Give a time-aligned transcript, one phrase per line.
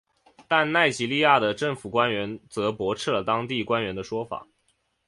[0.47, 4.47] 但奈及利亚的政府官员则驳斥了当地官员的说法。